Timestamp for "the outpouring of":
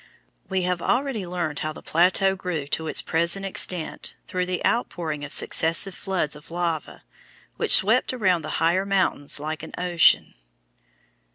4.47-5.31